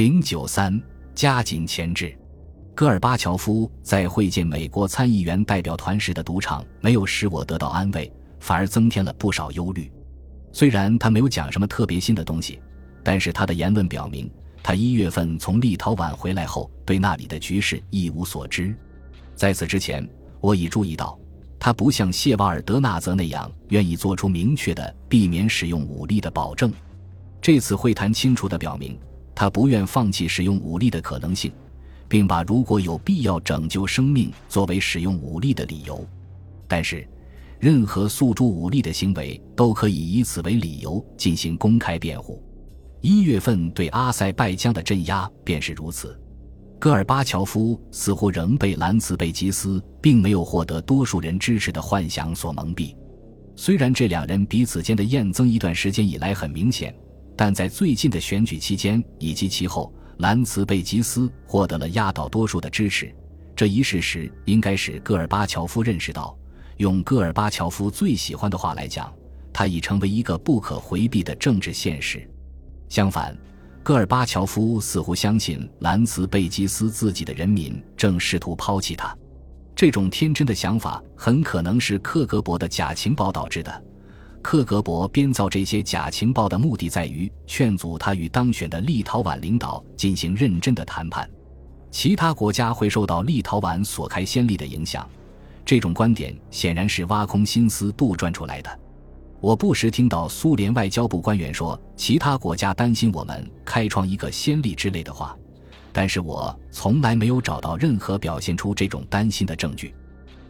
[0.00, 0.80] 零九三
[1.14, 2.18] 加紧牵制。
[2.74, 9.92] 戈尔巴乔夫在会见美国参议员代表团时的赌场，没有使我得到安慰，反而增添了不少忧虑。
[10.52, 12.58] 虽然他没有讲什么特别新的东西，
[13.04, 14.32] 但是他的言论表明，
[14.62, 18.74] 他一月份从立陶宛回来后，对那里的局势一无所知。
[19.34, 20.08] 在此之前，
[20.40, 21.20] 我已注意到，
[21.58, 26.72] 他不像谢瓦尔德纳泽那样愿意做出明确的避免使用武力的保证。
[27.38, 28.98] 这次会谈清楚地表明。
[29.34, 31.52] 他不愿放弃使用武力的可能性，
[32.08, 36.06] 并把如果有必要拯救生命作为使用武力的理由。
[36.68, 37.06] 但是，
[37.58, 42.42] 任何诉诸武力的行为都可以以此为理由进行公开辩护。
[43.00, 46.18] 一月份对阿塞拜疆的镇压便是如此。
[46.78, 52.94] 戈尔巴乔夫似乎仍被兰茨贝吉斯并没有获得多数人支持的幻想所蒙蔽。
[53.56, 56.94] 虽然这两人彼此间的厌憎一段时间以来很明显。
[57.36, 63.14] 但在最近的选举期间以及其后，兰茨贝吉斯获得了压倒多数的支持。
[63.56, 66.36] 这一事实应该使戈尔巴乔夫认识到，
[66.76, 69.12] 用戈尔巴乔夫最喜欢的话来讲，
[69.52, 72.28] 他已成为一个不可回避的政治现实。
[72.88, 73.36] 相反，
[73.82, 79.16] 戈尔巴乔夫似乎相信兰茨贝吉斯自己的人民正试图抛弃他。
[79.74, 83.84] 这种天真的想法很可能是克格勃的假情报导致的。
[84.42, 91.28] 克格勃编造这些假情报的目的在于劝阻他与当选的立陶宛领导进行认真的谈判。
[91.90, 95.06] 其他国家会受到立陶宛所开先例的影响。
[95.64, 98.80] 这种观点显然是挖空心思杜撰出来的。
[99.40, 105.36] 我不时听到苏联外交部官员说其他国家担心我们开创一个先例之类的话，
[105.92, 109.94] 但是我从来没有找到任何表现出这种担心的证据。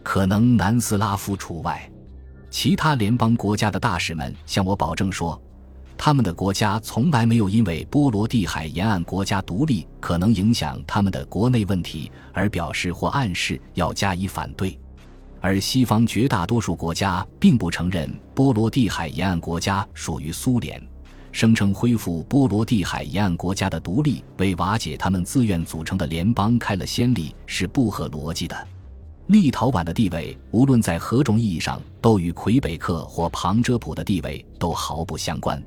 [0.02, 1.89] 可能南斯拉夫除外。
[2.50, 5.40] 其他联邦国家的大使们向我保证说，
[5.96, 14.78] 他们的国家从来没有因为波罗的海沿岸国家独立可能影响他们的国内问题而表示或暗示要加以反对。
[15.40, 20.82] 而西方绝大多数国家并不承认波罗的海沿岸国家属于苏联，
[21.32, 28.68] 声称恢复波罗的海沿岸国家的独立为瓦解他们自愿组成的联邦开了先例是不合逻辑的。
[29.30, 35.62] 立陶宛的地位，无论在何种意义上，都与魁北克或旁遮普的地位都毫不相关。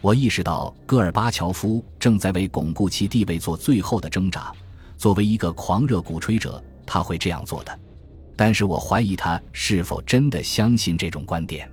[0.00, 4.50] 我意识到戈尔巴乔夫正在为巩固其地位做最后的挣扎。
[4.96, 7.78] 作为一个狂热鼓吹者，他会这样做的。
[8.36, 11.70] 但是我怀疑他是否真的相信这种观点。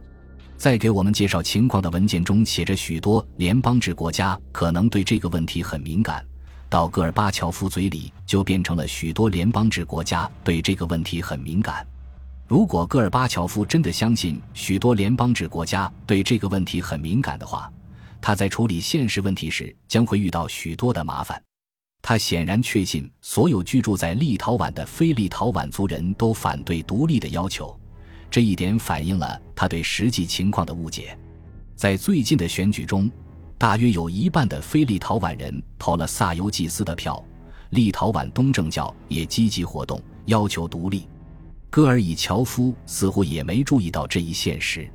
[0.58, 6.25] 在给我们介绍情况的文件中写着，许多联邦制国家可能对这个问题很敏感。
[6.71, 11.85] 到戈尔巴乔夫嘴里，就变成了许多联邦制国家对这个问题很敏感。
[12.47, 17.69] 如果戈尔巴乔夫真的相信许多联邦制国家对这个问题很敏感的话，
[18.21, 21.43] 他在处理现实问题时将会遇到许多的麻烦。
[22.01, 27.77] 他显然确信所有居住在立陶宛的非立陶宛族人都反对独立的要求，
[28.29, 31.17] 这一点反映了他对实际情况的误解。
[31.75, 33.11] 在最近的选举中。
[33.61, 37.23] 大约有一半的非立陶宛人投了萨尤祭司的票，
[37.69, 41.07] 立陶宛东正教也积极活动，要求独立。
[41.69, 44.89] 戈尔以乔夫似乎也没注意到这一现实。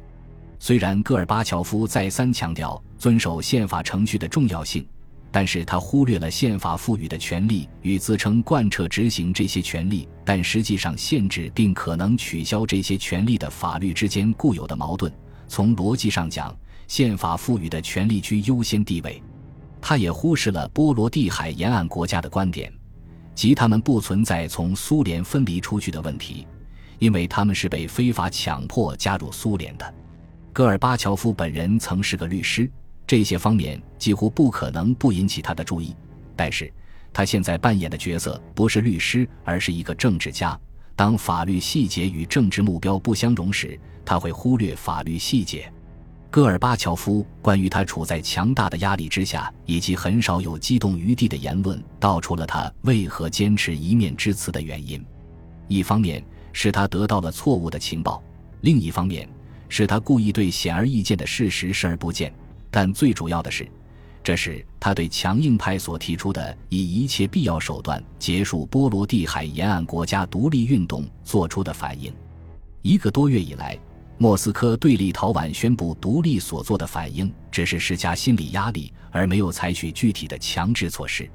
[0.59, 4.85] 虽然戈尔巴乔夫再三强调遵守宪法程序的重要性，
[5.31, 15.13] 但是他忽略了宪法赋予的权利与自称贯彻执行这些权利，但实际上限制并可能取消这些权利的法律之间固有的矛盾。
[15.47, 16.53] 从逻辑上讲，
[16.89, 19.23] 宪法赋予的权利居优先地位，
[19.81, 22.73] 他也忽视了波罗的海沿岸国家的观点，
[23.35, 26.47] 即他们不存在从苏联分离出去的问题，
[26.99, 29.95] 因为他们是被非法强迫加入苏联的。
[30.53, 32.71] 戈尔巴乔夫本人曾是个律师，
[33.07, 35.95] 这些方面几乎不可能不引起他的注意。
[36.35, 36.73] 但是，
[37.13, 40.59] 他现在扮演的角色不是律师，而是一个政治家。
[40.95, 45.71] 当法律细节与政治目标不相容时，他会忽略法律细节。
[46.37, 55.03] 戈尔巴乔夫关于他处在强大的压力之下，以及很少有机动余地的言论，道出了他为何坚持一面之词的原因。
[55.67, 56.23] 一方面
[56.53, 58.23] 是他得到了错误的情报，
[58.61, 59.27] 另一方面
[59.71, 62.31] 是他故意对显而易见的事实视而不见。
[62.71, 63.67] 但最主要的是，
[64.23, 72.13] 这是他对强硬派所提出的以一切必要手段结束波罗的海沿岸国家独立运动做出的反应。
[72.83, 73.79] 一个多月以来。
[74.19, 81.29] 莫斯科对立陶宛宣布独立所做的反应，只是施加心理压力，而没有采取具体的强制措施。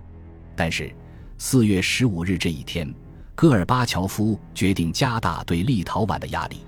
[0.56, 0.94] 但是，
[1.38, 2.92] 四月十五日这一天，
[3.36, 6.66] 戈尔巴乔夫决定加大对立陶宛的压力。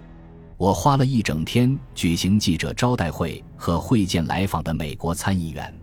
[0.55, 5.73] 我花了一整天举行记者招待会和会见来访的美国参议员。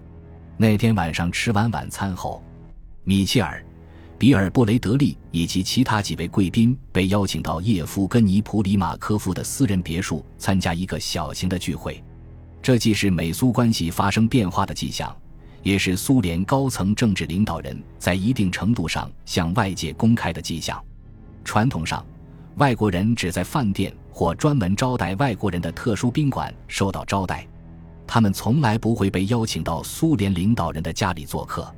[0.57, 2.43] 那天晚上吃完晚餐后，
[3.03, 3.65] 米切尔、
[4.21, 12.05] 比尔·布雷德利以及其他几位贵宾被邀请到叶夫根尼·普里马科夫的私人别墅参加一个小型的聚会。
[12.61, 15.11] 这既是美苏关系发生变化的迹象，
[15.63, 20.79] 也是苏联高层政治领导人在一定程度上向外界公开的迹象。
[21.43, 22.05] 传统上，
[22.57, 27.49] 外国人只在饭店或专门招待外国人的特殊宾馆受到招待，
[28.07, 31.75] 他们从来不会被邀请到苏联领导人的家里做客。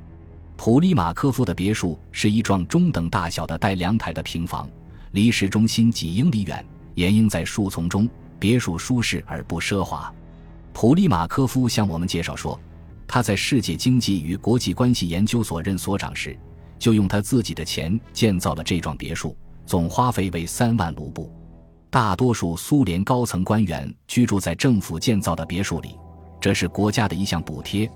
[0.55, 4.69] 普利马科夫的别墅是一幢中等大小的带阳台的平房，
[5.11, 6.65] 离市中心几英里远，
[6.95, 8.09] 掩映在树丛中。
[8.39, 10.13] 别墅舒适而不奢华。
[10.73, 12.59] 普利马科夫向我们介绍说，
[13.07, 16.37] 他在世界经济与国际关系研究所任所长时，
[16.77, 19.33] 就用他自己的钱建造了这幢别墅。
[19.65, 21.31] 总花费为三万卢布，
[21.89, 25.97] 大多数苏联高层官员居住在政府建造的别墅里，
[26.41, 27.89] 这是国家的一项补贴。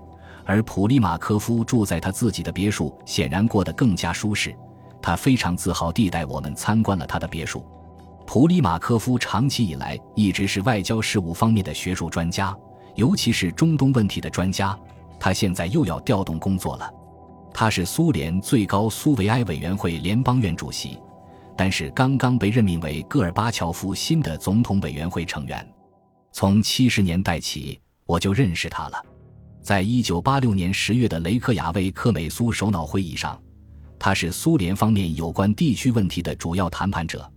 [0.47, 4.55] 而普利马科夫住在他自己的别墅，显然过得更加舒适。
[5.01, 7.65] 他非常自豪地带我们参观了他的别墅。
[8.25, 12.55] 普里马科夫长期以来一直是外交事务方面的学术专家，
[12.95, 14.77] 尤其是中东问题的专家。
[15.19, 16.89] 他现在又要调动工作了。
[17.53, 20.97] 他是苏联最高苏维埃委员会联邦院主席。
[21.57, 25.67] 但是刚刚被任命为戈尔巴乔夫新的总统委员会成员，
[26.31, 29.03] 从七十年代起我就认识他了。
[29.67, 33.37] 在一九八六年十月的雷克雅未克美苏首脑会议上，
[33.99, 37.29] 他是苏联方面有关地区问题的主要谈判者。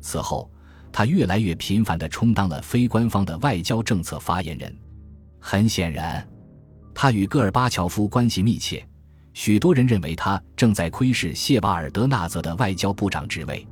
[0.00, 0.50] 此后，
[0.90, 4.76] 他越来越频繁地充当了非官方的外交政策发言人。
[5.38, 6.28] 很显然，
[6.92, 8.84] 他与戈尔巴乔夫关系密切。
[9.32, 13.64] 许多人认为他正在窥视谢巴尔德纳泽的外交部长职位。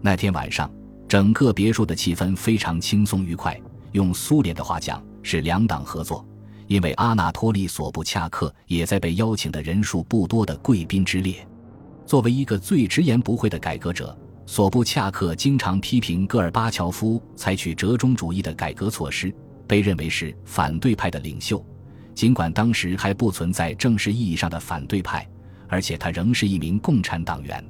[0.00, 0.68] 那天晚上，
[1.06, 3.56] 整个别墅的气氛非常轻松愉快。
[3.92, 6.26] 用苏联的话讲，是两党合作。
[6.66, 11.46] 因为阿纳托利·索布恰克也在被邀请的人数不多的贵宾之列。
[12.06, 14.16] 作为一个最直言不讳的改革者，
[14.46, 19.34] 索布恰克经常批评戈尔巴乔夫采取折中主义的改革措施，
[19.66, 21.64] 被认为是反对派的领袖。
[22.14, 25.26] 尽管当时还不存在正式意义上的反对派，
[25.68, 27.64] 而且他仍是一名共产党员。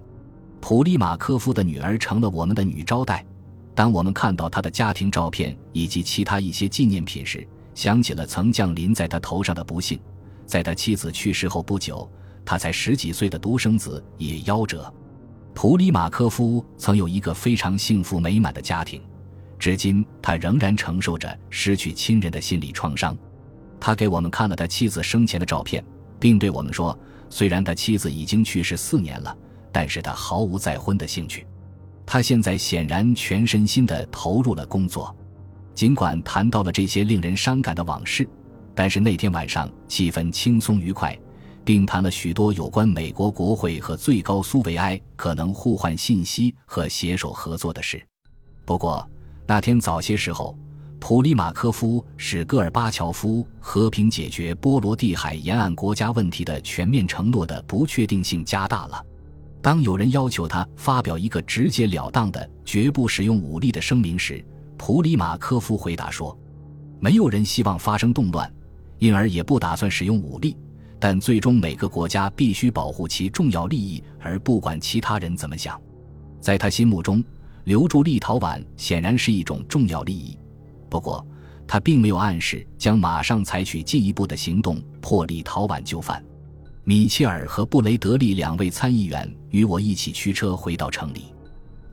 [0.60, 3.24] 普利马科夫的女儿成了我们的女招待。
[3.74, 9.98] 当我们看到他的家庭照片以及其他一些纪念品时，想起了曾降临在他头上的不幸。
[10.46, 12.10] 在他妻子去世后不久，
[12.44, 14.92] 他才十几岁的独生子也夭折。
[15.54, 19.02] 普里马科夫曾有一个非常幸福美满的家庭，
[19.58, 23.16] 至今他仍然承受着失去亲人的心理创伤。
[23.78, 25.84] 他给我们看了他妻子生前的照片，
[26.19, 26.98] 并对我们说
[27.30, 29.36] ：“虽然他妻子已经去世四年了，
[29.70, 31.46] 但是他毫无再婚的兴趣。
[32.04, 35.14] 他现在显然全身心地投入了工作。
[35.74, 38.28] 尽管谈到了这些令人伤感的往事，
[38.74, 41.19] 但是那天晚上气氛轻松愉快，
[41.64, 48.02] 并谈了许多有关美国国会和最高苏维埃可能互换信息和携手合作的事。
[48.64, 49.08] 不过
[49.46, 50.56] 那天早些时候。”
[51.04, 59.04] 普里马科夫使戈尔巴乔夫和平解决波罗的海沿岸国家问题的全面承诺的不确定性加大了。
[59.60, 64.44] 当有人要求他发表一个直截了当的绝不使用武力的声明时，
[64.84, 66.37] 普里马科夫回答说
[66.99, 68.52] ：“没有人希望发生动乱，
[68.99, 70.56] 因而也不打算使用武力。
[70.99, 75.81] 但最终每个国家必须保护其重要利益，而不管其他人怎么想。”
[76.43, 77.22] 在他心目中，
[77.62, 80.36] 留住立陶宛显然是一种重要利益。
[80.91, 81.24] 不过，
[81.65, 86.20] 他并没有暗示将马上采取进一步的行动破立陶宛就范。
[86.82, 91.32] 米切尔和布雷德利两位参议员与我一起驱车回到城里。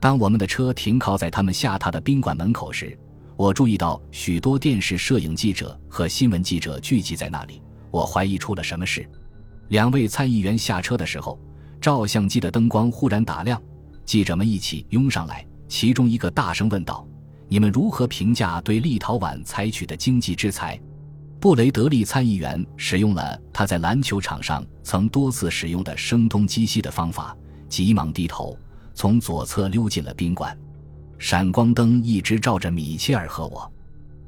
[0.00, 2.98] 当我们的车停靠在他们下榻的宾馆门口时，
[3.36, 7.60] 我注意到许多电视摄影记者和新闻记者聚集在那里。
[7.90, 9.06] 我怀疑出了什么事。
[9.68, 11.38] 两位参议员下车的时候，
[11.82, 13.60] 照相机的灯光忽然打亮，
[14.06, 17.06] 记者们一起拥上来，其中一个大声问道。
[17.46, 20.80] 你们如何评价对立陶宛采取的经济制裁？
[21.38, 27.36] 布雷德利参议员使用了他在篮球场上曾多次使用的声东击西的方法，
[27.68, 28.56] 急忙低头
[29.00, 30.54] 从左侧溜进了宾馆。
[31.18, 33.72] 闪光灯一直照着米切尔和我。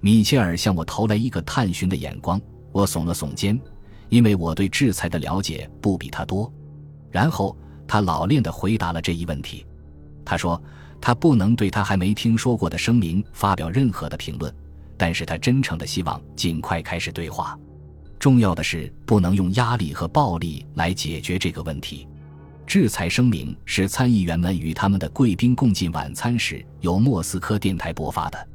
[0.01, 2.41] 米切尔向我投来一个探寻的眼光，
[2.73, 3.61] 我耸了耸肩，
[4.09, 6.51] 因为我对制裁的了解不比他多。
[7.11, 7.55] 然后
[7.87, 9.67] 他老练地回答了这一问题。
[10.25, 10.59] 他说。
[11.05, 14.55] 他不能对他还没听说过的声明发表任何的评论，
[14.97, 17.59] 但是他真诚的希望尽快开始对话。
[18.21, 22.07] 重要的是不能用压力和暴力来解决这个问题。
[22.67, 28.49] 制裁声明是参议员们与他们的贵宾共进晚餐时由莫斯科电台播发的。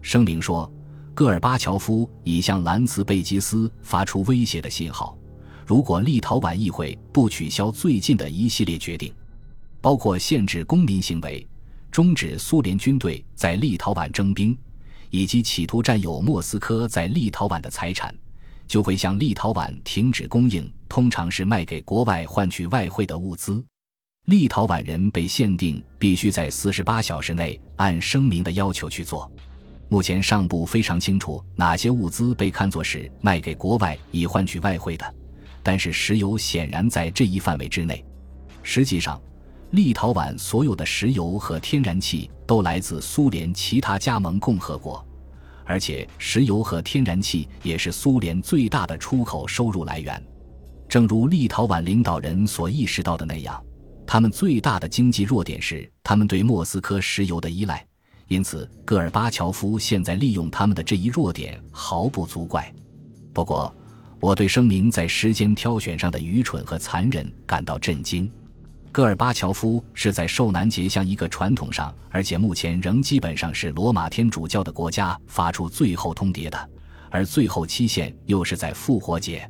[0.00, 0.70] 声明说，
[1.14, 5.18] 戈尔巴乔夫已向兰茨贝吉斯发出威胁的信号，
[5.66, 9.12] 如果立陶宛议会不取消最近的一系列决定，
[9.80, 11.46] 包括限制公民行为、
[11.90, 14.56] 终止苏联军队在立陶宛征兵，
[15.10, 18.14] 以及企图占有莫斯科在立陶宛的财产，
[18.68, 23.64] 就会向立陶宛停止供应，通常是卖给国外换取外汇的物资。
[24.26, 29.28] 立陶宛人被限定必须在四十八小时内按声明的要求去做。
[29.88, 35.14] 目前尚不非常清楚哪些物资被看作是卖给国外以换取外汇的，
[35.62, 38.04] 但是石油显然在这一范围之内。
[38.62, 39.18] 实际上，
[39.70, 45.02] 立陶宛所有的石油和天然气都来自苏联其他加盟共和国，
[45.68, 50.20] 而且石油和天然气也是苏联最大的出口收入来源。
[50.88, 53.62] 正如立陶宛领导人所意识到的那样。
[54.06, 57.86] 他们最大的经济弱点是他们对莫斯科石油的依赖，
[58.28, 62.72] 因此戈尔巴乔夫现在利用他们的这一弱点毫不足怪。
[63.34, 63.70] 不过，
[64.18, 68.32] 我对声明在时间挑选上的愚蠢和残忍感到震惊。
[68.90, 76.70] 戈尔巴乔夫是在受难节向一个传统上，而且目前仍基本上是罗马天主教的国家发出最后通牒的，
[77.10, 79.48] 而最后期限又是在复活节。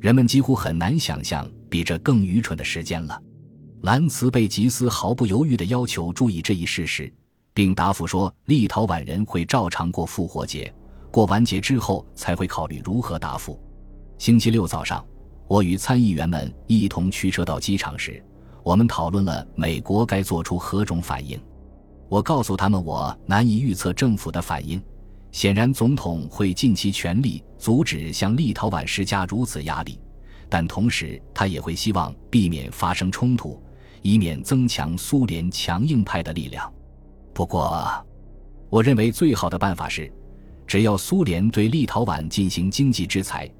[0.00, 3.20] 人们几乎很难想象比这更愚蠢的时间了。
[3.82, 7.12] 兰茨贝吉斯毫不犹豫地要求注意这一事实，
[7.54, 10.72] 并答复说，立陶宛人会照常过复活节，
[11.10, 13.60] 过完节之后才会考虑如何答复。
[14.18, 15.04] 星期六早上，
[15.46, 18.22] 我与参议员们一同驱车到机场时，
[18.70, 21.36] 我们讨论了美国该做出何种反应。
[22.08, 24.80] 我告诉他们，我难以预测政府的反应。
[25.32, 29.98] 显然，总统会尽其全力阻止向立陶宛施加如此压力，
[30.48, 33.60] 但同时他也会希望避免发生冲突。
[34.02, 36.72] 以免增强苏联强硬派的力量。
[37.34, 37.92] 不过，
[38.68, 40.08] 我认为最好的办法是，
[40.64, 43.50] 只要苏联对立陶宛进行经济制裁，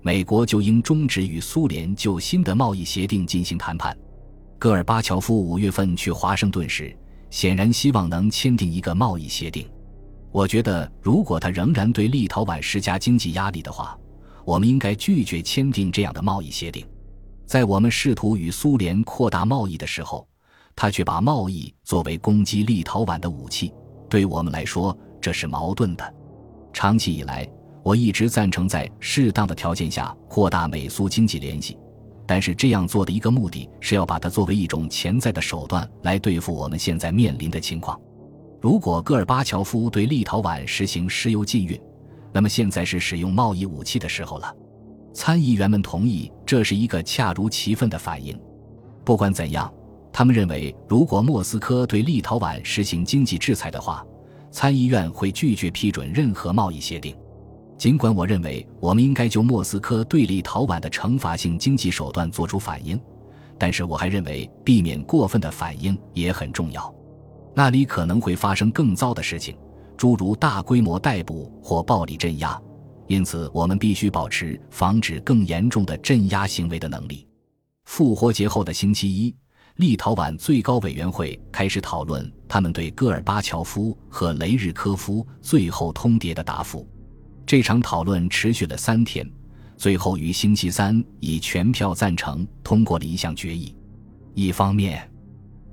[0.00, 3.98] 美国就应终止与苏联就新的贸易协定进行谈判。
[4.60, 6.94] 戈尔巴乔夫五月份去华盛顿时，
[7.30, 9.66] 显然希望能签订一个贸易协定。
[10.30, 13.98] 我觉得，如果他仍然对立陶宛施加经济压力的话，
[14.44, 16.86] 我们应该拒绝签订这样的贸易协定。
[17.46, 20.28] 在我们试图与苏联扩大贸易的时候，
[20.76, 23.72] 他却把贸易作为攻击立陶宛的武器。
[24.10, 26.14] 对我们来说，这是矛盾的。
[26.70, 27.50] 长期以来，
[27.82, 31.78] 我一直赞成在适当的条件下扩大美苏经济联系，
[32.30, 38.00] 但是这样做的一个目的是要把它作为一种潜在的手段来对付我们现在面临的情况。
[38.60, 41.76] 如果戈尔巴乔夫对立陶宛实行石油禁运，
[42.32, 44.54] 那么现在是使用贸易武器的时候了。
[45.12, 48.40] 参议员们同意这是一个恰如其分的反应。
[49.04, 49.68] 不管怎样，
[50.12, 54.06] 他们认为，如果莫斯科对立陶宛实行经济制裁的话，
[54.52, 57.12] 参议院会拒绝批准任何贸易协定。
[57.80, 63.00] 尽管我认为我们应该就莫斯科对立陶宛的惩罚性经济手段做出反应，
[63.56, 66.94] 但是我还认为避免过分的反应也很重要。
[67.54, 69.56] 那里可能会发生更糟的事情，
[69.96, 72.60] 诸如大规模逮捕或暴力镇压。
[73.06, 77.26] 因此，我们必须保持防止更严重的镇压行为的能力。
[77.86, 79.34] 复活节后的星期一，
[79.76, 86.86] 立陶宛最高委员会开始讨论他们对戈尔巴乔夫和雷日科夫最后通牒的答复。
[87.50, 89.28] 这场讨论持续了三天，
[89.76, 93.74] 最后于星期三以全票赞成通过了一项决议。
[94.34, 95.10] 一方面，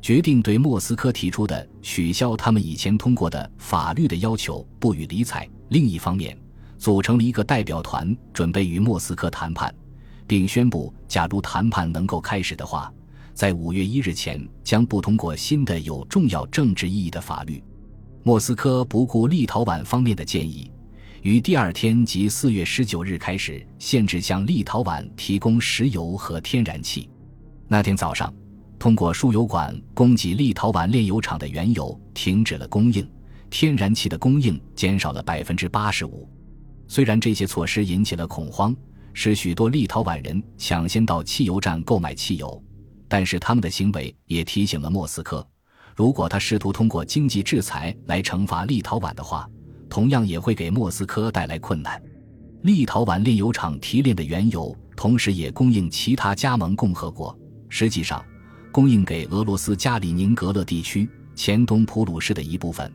[0.01, 6.35] 决定对莫斯科提出的取消他们以前通过的法律的要求不予理睬；另一方面，
[6.79, 9.71] 组成了一个代表团，准备与莫斯科谈判，
[10.25, 12.91] 并宣布，假如谈判能够开始的话，
[13.35, 17.63] 在五月一日前将不通过新的有重要政治意义的法律。
[18.23, 20.71] 莫斯科不顾立陶宛方面的建议，
[21.27, 27.09] 于第二天即四月十九日开始限制向立陶宛提供石油和天然气。
[27.67, 28.33] 那天早上，
[28.79, 33.05] 通过输油管供给立陶宛炼油厂的原油停止了供应，
[33.49, 36.29] 天然气的供应减少了百分之八十五。
[36.87, 38.73] 虽然这些措施引起了恐慌，
[39.11, 42.63] 使许多立陶宛人抢先到汽油站购买汽油，
[43.09, 45.45] 但是他们的行为也提醒了莫斯科，
[45.93, 49.45] 如果他试图通过经济制裁来惩罚立陶宛的话，
[49.89, 52.01] 同样也会给莫斯科带来困难。
[52.63, 57.37] 立陶宛炼油厂提炼的原油，同时也供应其他加盟共和国，
[57.69, 58.23] 实际上，
[58.71, 62.91] 供应给俄罗斯加里宁格勒地区前东普鲁士的一部分。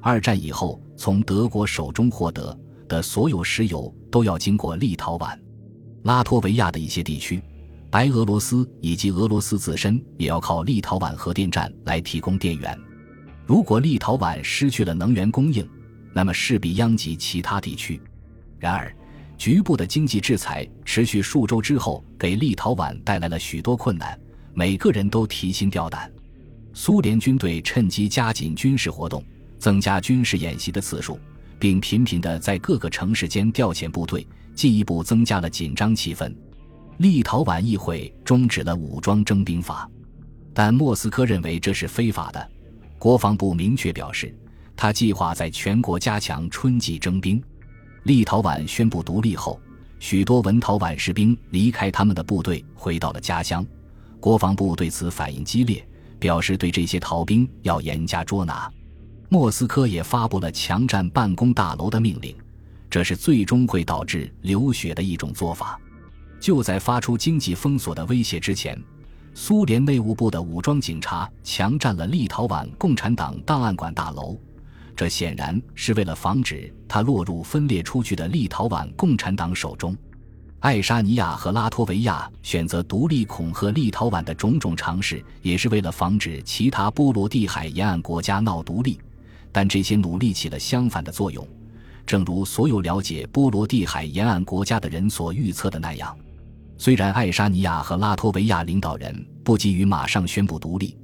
[0.00, 2.58] 二战以后从德国手中获得。
[2.90, 5.38] 的所有石油都要经过立陶宛、
[6.02, 7.40] 拉脱维亚的一些地区，
[7.88, 12.76] 白俄罗斯以及俄罗斯自身也要靠立陶宛核电站来提供电源。
[13.46, 15.64] 如果立陶宛失去了能源供应，
[16.12, 18.00] 那么势必殃及其他地区。
[18.58, 18.94] 然而，
[19.38, 24.18] 局部的经济制裁持续数周之后，给立陶宛带来了许多困难，
[24.52, 26.10] 每个人都提心吊胆。
[26.72, 29.24] 苏联军队趁机加紧军事活动，
[29.58, 31.18] 增加军事演习的次数，
[31.58, 36.32] 并频频地在各个城市间调遣部队，进一步增加了紧张气氛。
[36.98, 39.90] 立陶宛议会终止了武装征兵法，
[40.52, 42.50] 但莫斯科认为这是非法的。
[42.98, 44.36] 国防部明确表示，
[44.80, 47.38] 他计划在全国加强春季征兵。
[48.04, 49.60] 立陶宛宣布独立后，
[49.98, 53.62] 许多文陶宛士兵离开他们的部队，回到了家乡。
[54.20, 55.86] 国防部对此反应激烈，
[56.18, 58.72] 表示对这些逃兵要严加捉拿。
[59.28, 62.34] 莫斯科也发布了强占办公大楼的命令，
[62.88, 65.78] 这是最终会导致流血的一种做法。
[66.40, 68.82] 就在发出经济封锁的威胁之前，
[69.34, 74.40] 苏联内务部的武装警察强占了立陶宛共产党档案馆大楼。
[74.96, 79.96] 这显然是为了防止他落入分裂出去的立陶宛共产党手中。
[80.58, 89.00] 爱沙尼亚和拉脱维亚选择独立恐吓立陶宛的种种尝试，也是为了防止其他波罗的海沿岸国家闹独立。
[89.50, 91.46] 但这些努力起了相反的作用，
[92.04, 96.14] 正如所有了解波罗的海沿岸国家的人所预测的那样。
[96.76, 100.96] 虽然爱沙尼亚和拉脱维亚领导人不急于马上宣布独立。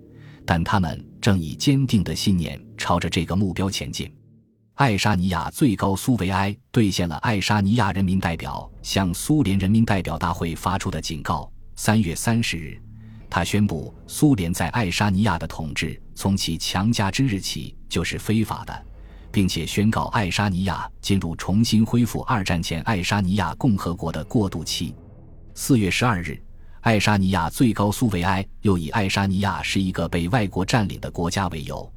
[0.49, 4.09] 但他们正以坚定的信念朝着这个目标前进。
[4.75, 11.51] 爱沙尼亚最高苏维埃兑现了爱沙尼亚人民代表向苏联人民代表大会发出的警告。
[11.75, 12.81] 三月三十日，
[13.29, 18.87] 他宣布苏联在爱沙尼亚的统治从其强加之日起就是非法的，
[19.33, 24.95] 并且宣告爱沙尼亚进入重新恢复二战前爱沙尼亚共和国的过渡期。
[25.55, 26.41] 四月十二日。
[26.87, 31.93] 爱沙尼亚最高苏维埃又以爱沙尼亚是一个被外国占领的国家为由，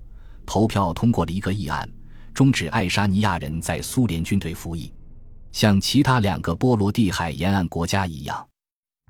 [0.48, 1.88] 投票通过了一个议案，
[2.34, 4.92] 终止爱沙尼亚人在苏联军队服役。
[5.52, 8.44] 像其他两个波罗的海沿岸国家一样，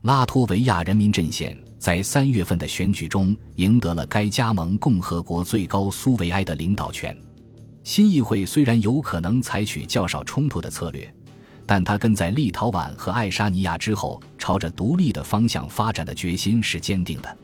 [0.01, 7.17] 拉脱维亚人民阵线在三月份的选举中赢得了该加盟共和国最高苏维埃的领导权。
[7.85, 11.09] 新议会虽然有可能采取较少冲突的策略。
[11.71, 17.37] 但他跟在立陶宛和爱沙尼亚之后，朝着独立的方向发展的决心是坚定的。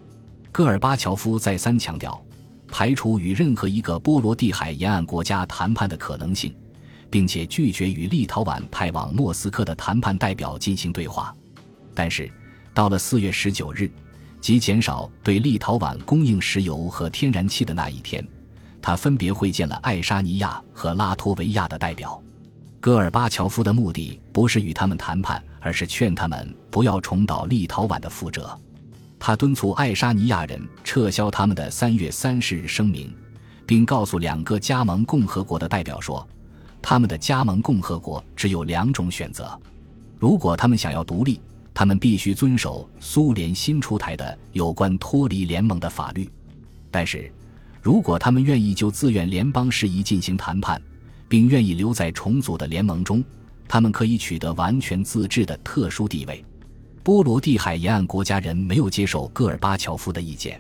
[0.52, 2.20] 戈尔巴乔夫再三强调，
[2.68, 6.52] 排除与任何一个波罗的海沿岸国家谈判的可能性，
[7.08, 11.32] 并且拒绝与立陶宛派往莫斯科的谈判代表进行对话。
[11.94, 12.28] 但是，
[12.74, 13.88] 到了四月十九日，
[14.42, 18.28] 即减少对立陶宛供应石油和天然气的那一天，
[18.82, 22.20] 他分别会见了爱沙尼亚和拉脱维亚的代表。
[22.86, 28.56] 戈尔巴乔夫的目的不是与他们谈判，而是劝他们不要重蹈立陶宛的覆辙。
[29.18, 33.12] 他敦促爱沙尼亚人撤销他们的三月三十日声明，
[33.66, 36.28] 并告诉两个加盟共和国的代表说，
[36.80, 39.60] 他们的加盟共和国只有两种选择：
[40.20, 41.42] 如果他们想要独立，
[41.74, 46.24] 他们必须遵守苏联新出台的有关脱离联盟的法律；
[46.92, 47.32] 但是，
[47.82, 50.80] 如果他们愿意就自愿联邦事宜进行谈判。
[51.28, 53.24] 并愿意留在重组的联盟中，
[53.68, 56.44] 他们可以取得完全自治的特殊地位。
[57.04, 60.60] 波罗的海沿岸国家人没有接受戈尔巴乔夫的意见，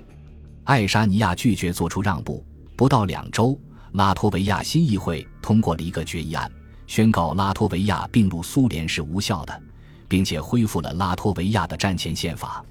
[0.64, 2.46] 爱沙尼亚拒绝做出让步。
[2.76, 3.60] 不到两周，
[3.94, 6.52] 拉脱维亚新议会通过了一个决议案，
[6.88, 9.62] 宣告拉脱维亚并入苏联是无效的，
[10.08, 12.64] 并且恢复了拉脱维亚的战前宪法。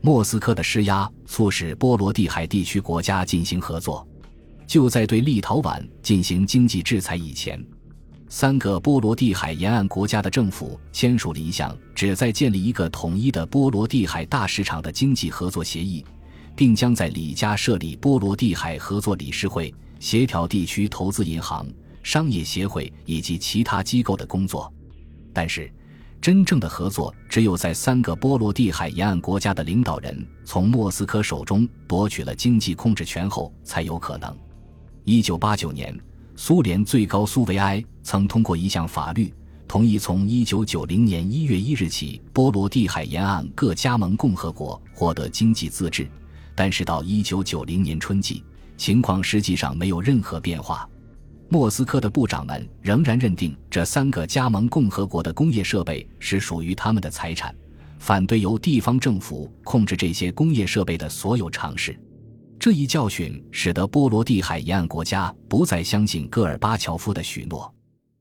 [0.00, 4.04] 莫斯科的施压促使波罗的海地区国家进行合作。
[4.66, 7.62] 就在对立陶宛进行经济制裁以前，
[8.28, 16.04] 三个波罗的海沿岸国家的政府签署了一项旨在建立一个统一的波罗的海大市场的经济合作协议，
[16.56, 21.66] 并将在里加设立波罗的海合作理事会，协调地区投资银行、
[22.02, 24.72] 商业协会以及其他机构的工作。
[25.34, 25.70] 但是，
[26.20, 34.34] 真正的合作只有在三个波罗的海沿岸国家的领导人从莫斯科手中夺取了经济控制权后才有可能。
[35.04, 35.98] 一九八九年，
[36.36, 39.34] 苏联最高苏维埃曾通过一项法律，
[39.66, 46.08] 同意从一九九零年一月一日起，波罗的海沿岸各加盟共和国获得经济自治。
[46.54, 48.44] 但是到一九九零年春季，
[48.76, 50.88] 情况实际上没有任何变化。
[51.48, 57.52] 莫斯科的部长们仍然认定这三个加盟共和国的工业设备是属于他们的财产，
[57.98, 61.98] 反对由地方政府控制这些工业设备的所有尝试。
[62.62, 67.74] 这一教训使得波罗的海沿岸国家不再相信戈尔巴乔夫的许诺。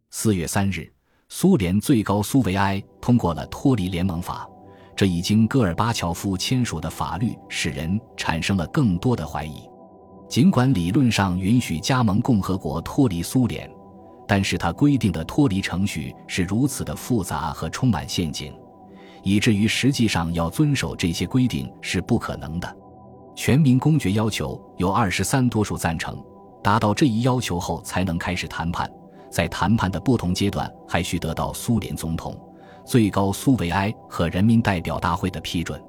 [0.09, 0.91] 四月三日，
[1.29, 4.49] 苏联最高苏维埃通过了脱离联盟法。
[4.95, 9.61] 这已经戈尔巴乔夫签署的法律使人产生了更多的怀疑。
[10.27, 13.71] 尽管理论上允许加盟共和国脱离苏联，
[14.27, 18.51] 但是他规定的脱离程序是如此的复杂和充满陷阱，
[19.21, 22.77] 以至于实际上要遵守这些规定是不可能的。
[23.43, 26.15] 全民公决要求有二十三多数赞成，
[26.61, 28.87] 达到这一要求后才能开始谈判。
[29.31, 32.39] 在谈判的不同阶段，还需得到苏联总统、
[32.85, 35.83] 最高苏维埃和人民代表大会的批准。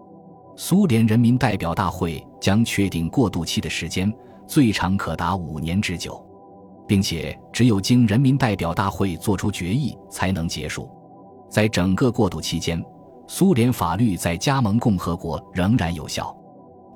[0.56, 4.10] 苏联人民代表大会将确定过渡期的时间，
[4.46, 6.26] 最长可达五年之久，
[6.88, 10.88] 并且只有经人民代表大会作出决议才能结束。
[11.50, 12.82] 在整个过渡期间，
[13.26, 16.34] 苏联法律在加盟共和国仍然有效。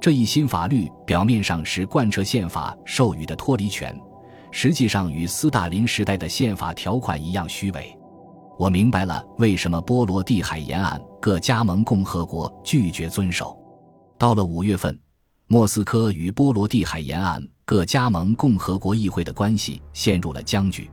[0.07, 3.93] 这一新法律表面上是贯彻宪法授予的脱离权。
[4.53, 7.93] 实际上与斯大林时代的宪法条款一样虚伪。
[8.57, 13.59] 我明白了为什么波罗的海沿岸各加盟共和国拒绝遵守。
[14.17, 14.97] 到了五月份，
[15.49, 20.89] 莫斯科与波罗的海沿岸各加盟共和国议会的关系陷入了僵局。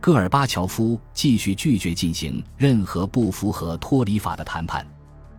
[0.00, 4.86] 戈尔巴乔夫继续拒绝进行任何不符合脱离法的谈判。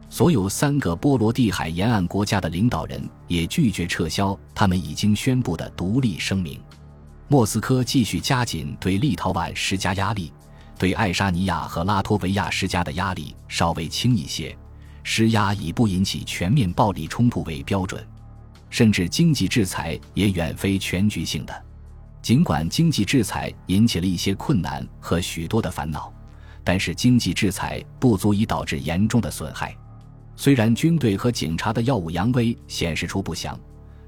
[0.10, 6.60] 所有三个波罗的海沿岸国家的领导人也拒绝撤销他们已经宣布的独立声明。
[7.28, 10.32] 莫斯科继续加紧对立陶宛施加压力，
[10.80, 14.58] 对爱沙尼亚和拉脱维亚施加的压力稍微轻一些，
[15.04, 18.02] 施压以不引起全面暴力冲突为标准，
[18.70, 21.65] 甚至经济制裁也远非全局性的。
[22.22, 26.12] 尽管经济制裁引起了一些困难和许多的烦恼，
[26.63, 29.76] 但是经济制裁不足以导致严重的损害。
[30.38, 33.60] 虽然军队和警察的耀武扬威显示出不祥，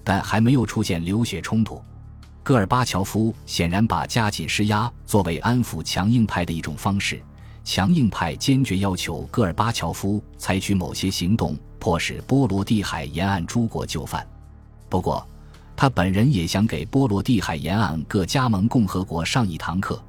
[0.03, 1.81] 但还没有出现流血冲突。
[2.43, 7.19] 戈尔巴乔夫显然把加紧施压作为安抚强硬派的一种方式。
[7.63, 14.25] 强硬派坚决要求戈尔巴乔夫采取某些行动，迫使波罗的海沿岸诸国就范。
[14.87, 15.27] 不过，
[15.75, 20.01] 他本人也想给波罗的海沿岸各加盟共和国上一堂课，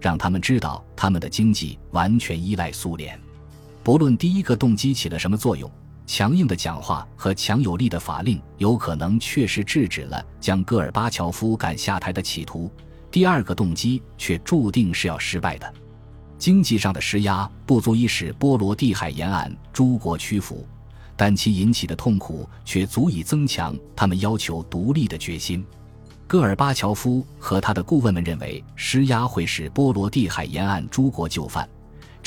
[0.00, 3.18] 让他们知道他们的经济完全依赖苏联。
[3.88, 5.70] 不论第一个动机起了什么作用。
[6.06, 12.70] 强硬的讲话和强有力的法令有可能确实制止了将戈尔巴乔夫赶下台的企图，
[13.10, 15.72] 第二个动机却注定是要失败的。
[16.36, 20.68] 经济上的施压不足以使波罗的海沿岸诸国屈服，
[21.16, 25.64] 但其引起的痛苦却足以增强他们要求独立的决心。
[26.26, 31.66] 戈尔巴乔夫和他的顾问们认为施压会使波罗的海沿岸诸国就范，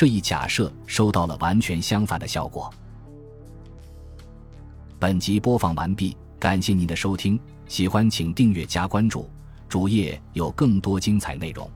[0.01, 2.73] 这一假设收到了完全相反的效果。
[4.97, 9.29] 本集播放完毕，感谢您的收听，喜欢请订阅加关注，
[9.69, 11.69] 主页有更多精彩内容。